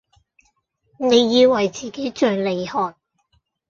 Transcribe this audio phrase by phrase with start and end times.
[0.99, 2.95] 你以為自己最厲害